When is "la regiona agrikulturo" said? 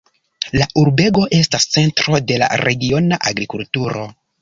2.45-4.13